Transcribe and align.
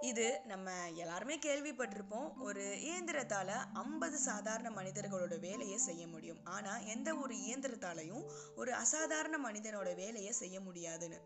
இது 0.00 0.40
நம்ம 0.44 0.90
எல்லாருமே 0.90 1.38
கேள்விப்பட்டிருப்போம். 1.38 2.32
ஒரு 2.40 2.62
இயந்திரத்தால 2.62 3.64
ஐம்பது 3.72 4.18
சாதாரண 4.18 4.70
மனிதர்களோட 4.70 5.38
வேலையை 5.38 5.78
செய்ய 5.78 6.06
முடியும். 6.06 6.44
ஆனா 6.44 6.78
எந்த 6.78 7.14
ஒரு 7.14 7.34
இயந்திரத்தாலையும் 7.34 8.30
ஒரு 8.56 8.74
அசாதாரண 8.74 9.48
மனிதனோட 9.48 9.94
வேலையை 9.94 10.32
செய்ய 10.32 10.60
முடியாதுன்னு. 10.60 11.20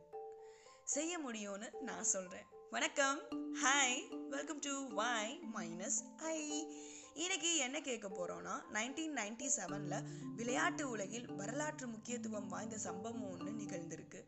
செய்ய 0.85 1.19
முடியும்னு 1.19 1.81
நான் 1.81 2.05
சொல்றேன். 2.05 2.45
வணக்கம். 2.71 3.21
Hi 3.63 4.29
welcome 4.29 4.59
to 4.59 4.89
Y 4.95 5.41
minus 5.55 6.17
I 6.17 6.67
இன்னைக்கு 7.15 7.57
என்ன 7.57 7.81
கேட்க 7.81 8.09
போறோம்னா 8.09 8.63
நைன்டீன் 8.73 9.13
நைன்டி 9.15 9.51
செவன்ல 9.57 10.03
விளையாட்டு 10.37 10.89
உலகில் 10.89 11.33
வரலாற்று 11.33 11.87
முக்கியத்துவம் 11.87 12.49
வாய்ந்த 12.49 12.79
சம்பவம் 12.79 13.31
ஒன்று 13.31 13.51
நிகழ்ந்திருக்கு. 13.51 14.25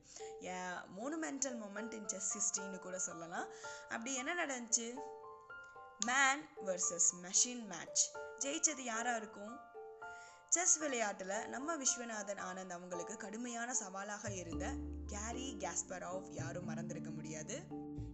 ஏ 1.31 1.39
மொமெண்ட் 1.39 1.93
இன் 1.93 2.09
செஸ் 2.09 2.37
ஹிஸ்ட்ரின்னு 2.37 2.79
கூட 2.79 2.99
சொல்லலாம். 2.99 3.47
அப்படி 3.83 4.15
என்ன 4.15 4.47
நடந்துச்சு? 4.47 4.99
மேன் 6.07 6.49
வர்சஸ் 6.67 7.15
மெஷின் 7.23 7.67
மேட்ச் 7.67 8.11
ஜெயிச்சது 8.39 8.81
யாராக 8.81 9.17
இருக்கும்? 9.17 9.59
செஸ் 10.49 10.81
விளையாட்டுல 10.81 11.47
நம்ம 11.47 11.77
விஸ்வநாதன் 11.77 12.39
ஆனந்த் 12.39 12.71
அவங்களுக்கு 12.71 13.17
கடுமையான 13.17 13.75
சவாலாக 13.75 14.33
இருந்த 14.33 14.75
கேரி 15.07 15.57
கேஸ்பரோவ் 15.59 16.33
யாரும் 16.33 16.65
மறந்திருக்க 16.65 17.11
முடியாது. 17.11 17.61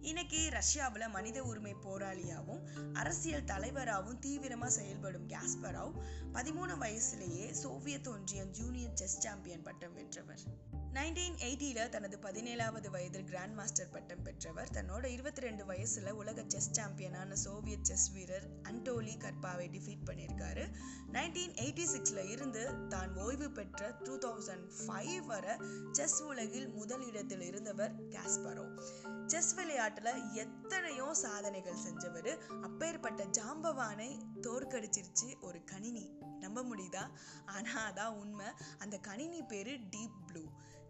இன்னைக்கு 0.01 0.49
ரஷ்யாவில் 0.49 1.07
மனித 1.07 1.43
உரிமை 1.43 1.73
போராளியாகவும் 1.73 2.93
அரசியல் 2.93 3.43
தலைவராகவும் 3.43 4.19
தீவிரமாக 4.19 4.71
செயல்படும் 4.71 5.27
கேஸ்பரோவ் 5.27 5.91
பதிமூணு 6.33 6.75
வயசுலேயே 6.77 7.51
சோவியத் 7.63 8.07
ஒன்றியம் 8.07 8.51
ஜூனியர் 8.51 8.93
செஸ் 8.93 9.19
சாம்பியன் 9.19 9.61
பட்டம் 9.61 9.93
வென்றவர். 9.93 10.75
நைன்டீன் 10.97 11.35
எயிட்டியில் 11.37 11.89
தனது 11.89 12.19
பதினேழாவது 12.21 12.89
வயதில் 12.89 13.23
கிராண்ட் 13.23 13.53
மாஸ்டர் 13.53 13.89
பட்டம் 13.89 14.23
பெற்றவர். 14.23 14.69
தன்னோட 14.73 15.05
இருபத்தி 15.05 15.41
ரெண்டு 15.41 15.65
வயசுல 15.65 16.09
உலக 16.09 16.43
செஸ் 16.47 16.69
சாம்பியனான 16.71 17.33
சோவியத் 17.33 17.83
செஸ் 17.83 18.11
வீரர் 18.11 18.47
அன்டோலி 18.63 19.17
கர்பாவை 19.17 19.67
டிஃபீட் 19.67 20.05
பண்ணியிருக்காரு. 20.05 20.71
நைன்டீன் 21.11 21.53
எயிட்டி 21.53 21.85
சிக்ஸ்ல 21.93 22.29
இருந்து 22.29 22.87
தான் 22.87 23.15
ஓய்வு 23.15 23.51
பெற்ற 23.51 23.95
டூ 24.03 24.17
தௌசண்ட் 24.17 24.71
ஃபைவ் 24.87 25.25
வரை 25.25 25.57
செஸ் 25.91 26.21
உலகில் 26.21 26.69
முதல் 26.69 27.05
இடத்தில் 27.05 27.41
இருந்தவர் 27.41 28.07
காஸ்பரோ 28.09 28.81
செஸ் 29.25 29.55
விளையாட்டுல 29.55 30.33
எத்தனையோ 30.33 31.13
சாதனைகள் 31.13 31.83
செஞ்சவர். 31.87 32.37
அப்பேற்பட்ட 32.61 33.25
ஜாம்பவானை 33.25 34.19
தோற்கடிச்சிருச்சு 34.41 35.39
ஒரு 35.41 35.63
கணினி. 35.63 36.11
நம்ப 36.39 36.63
முடியுதா? 36.63 37.09
ஆனா 37.45 37.91
அதான் 37.91 38.19
உண்மை. 38.19 38.45
அந்த 38.79 38.97
கணினி 38.97 39.41
பேரு 39.41 39.71
டீப் 39.71 40.17
ப்ளூ 40.27 40.41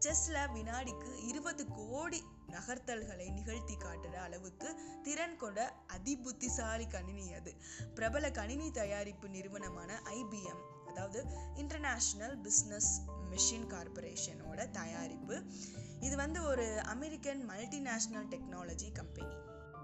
செஸ்ல 0.06 0.38
வினாடிக்கு 0.56 1.12
இருபது 1.30 1.64
கோடி 1.68 2.20
நகர்த்தல்களை 2.52 3.28
நிகழ்த்தி 3.32 3.76
காட்டுற 3.76 4.16
அளவுக்கு 4.26 4.70
திறன் 5.04 5.36
கொண்ட 5.36 5.60
அதிபுத்திசாலி 5.96 6.88
கணினி 6.88 7.34
அது. 7.34 7.52
பிரபல 7.96 8.32
கணினி 8.32 8.72
தயாரிப்பு 8.72 9.30
நிறுவனமான 9.30 10.00
ஐபிஎம் 10.20 10.62
அதாவது 10.90 11.20
இன்டர்நேஷ்னல் 11.56 12.36
பிஸ்னஸ் 12.46 12.92
மிஷின் 13.32 13.68
கார்பரேஷனோட 13.74 14.60
தயாரிப்பு. 14.72 15.36
இது 16.00 16.16
வந்து 16.16 16.40
ஒரு 16.44 16.68
அமெரிக்கன் 16.94 17.42
மல்டிநேஷ்னல் 17.50 18.30
டெக்னாலஜி 18.34 18.90
கம்பெனி 18.92 19.36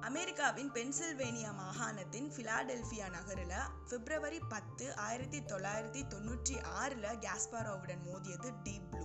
அமெரிக்காவின் 0.10 0.72
பென்சில்வேனியா 0.72 1.52
மாகாணத்தின் 1.60 2.30
பிலாடெல்பியா 2.36 3.06
நகரில் 3.10 3.54
பிப்ரவரி 3.90 4.40
பத்து 4.54 4.86
ஆயிரத்தி 5.06 5.40
தொள்ளாயிரத்தி 5.52 6.02
தொண்ணூற்றி 6.14 6.56
ஆறில் 6.80 7.08
கேஸ்பாரோவுடன் 7.26 8.04
மோதியது 8.08 8.50
டீப் 8.64 8.90
ப்ளூ 8.92 9.03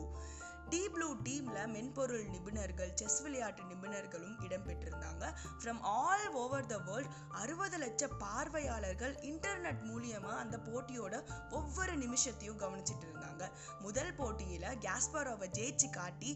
டீ 0.72 0.80
ப்ளூ 0.88 1.08
டீமில் 1.27 1.70
மென்பொருள் 1.74 2.24
நிபுணர்கள் 2.33 2.91
செஸ் 2.94 3.19
விளையாட்டு 3.22 3.62
நிபுணர்களும் 3.62 4.36
இடம்பெற்றிருந்தாங்க. 4.47 5.25
From 5.60 5.80
all 5.80 6.27
over 6.41 6.66
the 6.66 6.77
world 6.78 7.14
அறுபது 7.41 7.78
லட்ச 7.78 8.08
பார்வையாளர்கள் 8.19 9.14
இன்டர்நெட் 9.30 9.80
மூலியமாக 9.91 10.37
அந்த 10.44 10.56
போட்டியோட 10.69 11.15
ஒவ்வொரு 11.50 11.94
நிமிஷத்தையும் 12.04 12.60
கவனிச்சிட்டு 12.65 13.06
இருந்தாங்க. 13.09 13.47
முதல் 13.81 14.15
போட்டியில் 14.15 14.69
கேஸ்பரோவை 14.87 15.48
ஜெயிச்சு 15.59 15.91
காட்டி 15.91 16.32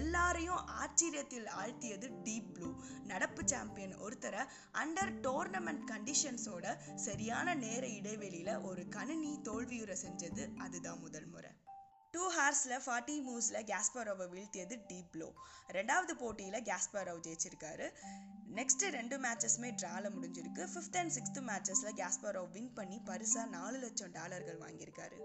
எல்லாரையும் 0.00 0.62
ஆச்சரியத்தில் 0.82 1.48
ஆழ்த்தியது 1.62 2.08
டீப் 2.24 2.50
ப்ளூ. 2.54 2.70
நடப்பு 3.12 3.44
சாம்பியன் 3.44 3.96
ஒருத்தரை 4.06 4.44
அண்டர் 4.84 5.14
டோர்னமெண்ட் 5.28 5.86
கண்டிஷன்ஸோட 5.92 6.76
சரியான 7.06 7.54
நேர 7.54 7.86
இடைவெளியில் 8.00 8.54
ஒரு 8.70 8.84
கணினி 8.88 9.32
தோல்வியுற 9.44 9.94
செஞ்சது 10.04 10.44
அதுதான் 10.66 11.00
முதல் 11.00 11.26
முறை. 11.26 11.52
டூ 12.10 12.22
ஹார்ஸில் 12.36 12.82
ஃபார்ட்டி 12.84 13.14
மூவ்ஸில் 13.26 13.64
கேஸ்பரோவை 13.70 14.26
வீழ்த்தியது 14.34 14.76
டீப் 14.86 15.10
ப்ளோ 15.10 15.28
ரெண்டாவது 15.68 16.12
போட்டியில் 16.12 16.62
கேஸ்பரோவ் 16.62 17.20
ஜெயிச்சிருக்காரு. 17.26 17.86
நெக்ஸ்ட்டு 18.58 18.92
ரெண்டு 18.98 19.16
மேட்சஸுமே 19.18 19.70
ட்ரால 19.82 20.10
முடிஞ்சிருக்கு. 20.14 20.62
ஃபிஃப்த் 20.74 20.96
அண்ட் 20.96 21.12
சிக்ஸ்த் 21.16 21.40
மேட்சஸில் 21.50 21.96
கேஸ்பரோவ் 22.00 22.50
வின் 22.50 22.72
பண்ணி 22.72 23.00
பரிசாக 23.00 23.48
நாலு 23.48 23.78
லட்சம் 23.78 24.10
டாலர்கள் 24.10 24.58
வாங்கியிருக்காரு. 24.58 25.18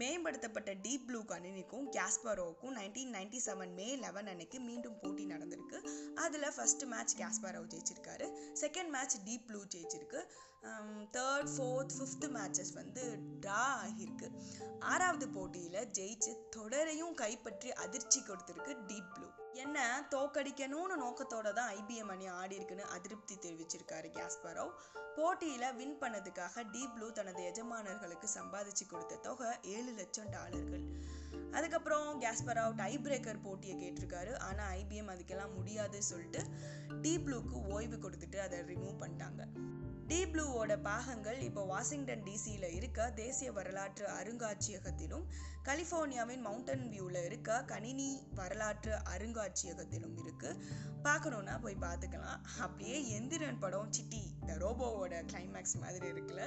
மேம்படுத்தப்பட்ட 0.00 0.70
டீப் 0.82 1.04
ப்ளூ 1.06 1.20
கணினிக்கும் 1.24 1.86
கேஸ்பரோவுக்கும் 1.96 2.74
nineteen 2.78 3.12
ninety 3.14 3.38
seven 3.44 3.72
May 3.74 3.96
eleven 3.96 4.26
அன்னைக்கு 4.26 4.60
மீண்டும் 4.60 4.98
போட்டி 5.02 5.26
நடந்திருக்கு. 5.26 5.78
அதில் 6.14 6.52
ஃபர்ஸ்ட் 6.56 6.84
மேட்ச் 6.84 7.14
கேஸ்பரோவ் 7.16 7.70
ஜெயிச்சிருக்காரு. 7.74 8.26
செகண்ட் 8.62 8.88
மேட்ச் 8.88 9.16
டீப் 9.24 9.46
ப்ளூ 9.46 9.60
ஜெயிச்சிருக்கு. 9.74 10.22
தேர்ட் 11.16 11.50
ஃபோர்த் 11.56 11.94
ஃபிஃப்த்து 11.96 12.26
மேட்சஸ் 12.36 12.72
வந்து 12.74 13.02
ட்ரா 13.40 13.62
ஆகியிருக்கு. 13.82 14.28
ஆறாவது 14.78 15.28
போட்டியில் 15.28 15.88
ஜெயிச்சு 15.98 16.32
தொடரையும் 16.56 17.14
கைப்பற்றி 17.14 17.72
அதிர்ச்சி 17.72 18.20
கொடுத்துருக்கு 18.20 18.74
டீப் 18.86 19.10
ப்ளூ 19.14 19.28
என்ன 19.52 20.06
தோக்கடிக்கணும்னு 20.10 20.96
நோக்கத்தோட 21.02 21.52
தான் 21.52 21.74
ஐபிஎம் 21.74 22.10
அணி 22.14 22.26
ஆடி 22.26 22.54
இருக்குன்னு 22.54 22.84
அதிருப்தி 22.84 23.36
தெரிவிச்சிருக்காரு 23.36 24.08
கேஸ்பரவ் 24.18 24.72
போட்டியில் 25.16 25.74
வின் 25.74 25.96
பண்ணதுக்காக 26.00 26.64
டீப் 26.72 26.94
ப்ளூ 26.94 27.10
தனது 27.10 27.42
எஜமானர்களுக்கு 27.42 28.28
சம்பாதிச்சு 28.34 28.86
கொடுத்த 28.88 29.16
தொகை 29.16 29.48
ஏழு 29.62 29.92
லட்சம் 29.92 30.30
டாலர்கள். 30.30 30.84
அதுக்கப்புறம் 31.52 32.20
கேஸ்பராவ் 32.20 32.74
டை 32.74 32.98
பிரேக்கர் 32.98 33.42
போட்டியை 33.42 33.76
கேட்டிருக்காரு. 33.82 34.38
ஆனால் 34.38 34.78
ஐபிஎம் 34.78 35.12
அதுக்கெல்லாம் 35.14 35.54
முடியாது 35.54 36.02
சொல்லிட்டு 36.02 36.42
டீப் 37.02 37.24
ப்ளூக்கு 37.26 37.66
ஓய்வு 37.68 37.96
கொடுத்துட்டு 37.96 38.36
அதை 38.36 38.58
ரிமூவ் 38.58 39.00
பண்ணிட்டாங்க. 39.02 39.42
டி 40.10 40.18
ப்ளூவோட 40.24 40.82
பாகங்கள் 40.82 41.38
இப்போ 41.38 41.62
வாஷிங்டன் 41.64 42.22
டிசியில் 42.22 42.74
இருக்க 42.74 43.10
தேசிய 43.10 43.52
வரலாற்று 43.52 44.04
அருங்காட்சியகத்திலும் 44.08 45.24
கலிஃபோர்னியாவின் 45.64 46.42
மவுண்டன் 46.42 46.88
வியூவில் 46.88 47.24
இருக்க 47.24 47.62
கணினி 47.62 48.22
வரலாற்று 48.34 48.92
அருங்காட்சியகத்திலும் 49.14 50.14
இருக்குது 50.22 50.60
பார்க்கணுன்னா 51.02 51.60
போய் 51.60 51.76
பார்த்துக்கலாம். 51.80 52.40
அப்படியே 52.60 53.18
எந்திரன் 53.18 53.58
படம் 53.58 53.92
சிட்டி 53.92 54.22
த 54.46 54.54
ரோபோவோட 54.54 55.24
கிளைமேக்ஸ் 55.32 55.76
மாதிரி 55.80 56.08
இருக்குல்ல? 56.08 56.44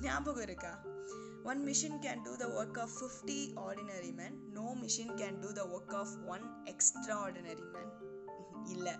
ஞாபகம் 0.00 0.42
இருக்கா? 0.42 0.82
One 1.42 1.62
machine 1.64 1.98
can 2.00 2.22
do 2.22 2.36
the 2.36 2.46
work 2.60 2.80
of 2.80 2.94
fifty 2.98 3.40
ordinary 3.66 4.14
man 4.14 4.36
no 4.52 4.76
machine 4.82 5.14
can 5.14 5.40
do 5.40 5.52
the 5.52 5.64
work 5.76 5.96
of 5.96 6.14
one 6.26 6.64
extra 6.64 7.16
ordinary 7.26 7.66
man 7.74 7.92
இல்லை. 8.64 8.92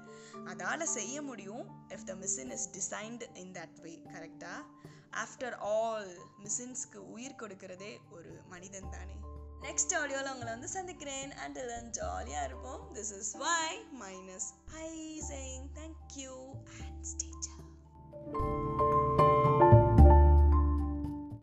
அதால் 0.44 0.86
செய்ய 0.86 1.22
முடியும் 1.22 1.88
if 1.88 2.04
the 2.04 2.14
machine 2.14 2.50
is 2.50 2.70
designed 2.70 3.36
in 3.36 3.52
that 3.52 3.80
way 3.80 4.02
கரெக்டாக 4.04 4.64
after 5.10 5.56
all 5.58 6.18
மிஷின்ஸ்க்கு 6.44 6.96
உயிர் 6.96 7.34
கொடுக்கறதே 7.38 7.98
ஒரு 8.10 8.40
மனிதன் 8.48 8.90
தானே. 8.90 9.14
நெக்ஸ்ட் 9.60 9.94
ஆடியோவில் 9.94 10.32
உங்களை 10.32 10.44
வந்து 10.44 10.68
சந்திக்கிறேன். 10.68 11.32
அண்ட் 11.32 11.56
எல்லாம் 11.56 11.90
ஜாலியாக 11.90 12.46
இருப்போம். 12.46 12.94
This 12.94 13.16
is 13.18 13.36
Y 13.36 13.84
minus 14.00 14.74
I 14.74 15.22
saying 15.28 15.68
thank you 15.74 16.50
and 16.80 17.06
stature 17.12 18.55